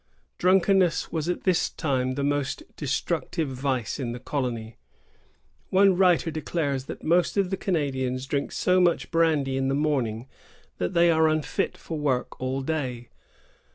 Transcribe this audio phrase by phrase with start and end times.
[0.35, 4.77] "^ Drunkenness was at this time the most destructive vice in the colony.
[5.69, 10.07] One writer declares that most of the Canadians drink so much brandy in the morn
[10.07, 10.27] ing
[10.79, 13.09] that they are imfit for work all day.